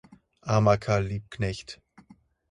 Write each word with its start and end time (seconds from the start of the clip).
Armer 0.41 0.79
Karl 0.79 1.03
Liebknecht! 1.05 1.79